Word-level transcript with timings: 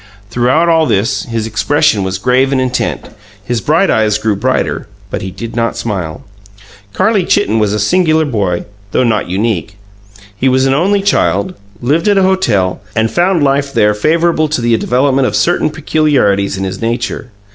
Throughout 0.31 0.67
all 0.67 0.87
this, 0.87 1.25
his 1.25 1.45
expression 1.45 2.01
was 2.03 2.17
grave 2.17 2.51
and 2.51 2.59
intent; 2.59 3.09
his 3.43 3.61
bright 3.61 3.91
eyes 3.91 4.17
grew 4.17 4.35
brighter, 4.35 4.87
but 5.11 5.21
he 5.21 5.29
did 5.29 5.55
not 5.55 5.77
smile. 5.77 6.23
Carlie 6.91 7.23
Chitten 7.23 7.59
was 7.59 7.71
a 7.71 7.77
singular 7.79 8.25
boy, 8.25 8.65
though 8.93 9.03
not 9.03 9.29
unique: 9.29 9.77
he 10.35 10.49
was 10.49 10.65
an 10.65 10.73
"only 10.73 11.03
child", 11.03 11.53
lived 11.83 12.07
at 12.07 12.17
a 12.17 12.23
hotel, 12.23 12.81
and 12.95 13.11
found 13.11 13.43
life 13.43 13.71
there 13.71 13.93
favourable 13.93 14.47
to 14.49 14.59
the 14.59 14.75
development 14.75 15.27
of 15.27 15.35
certain 15.35 15.69
peculiarities 15.69 16.57
in 16.57 16.63
his 16.63 16.81
nature. 16.81 17.29